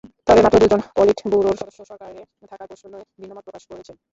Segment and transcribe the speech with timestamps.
[0.27, 2.19] তবে মাত্র দুজন পলিট ব্যুরোর সদস্য সরকারে
[2.49, 3.95] থাকার প্রশ্নে ভিন্নমত প্রকাশ করেছেন।